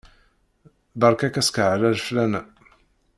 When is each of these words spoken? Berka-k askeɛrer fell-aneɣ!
Berka-k 0.99 1.35
askeɛrer 1.41 1.95
fell-aneɣ! 2.05 2.45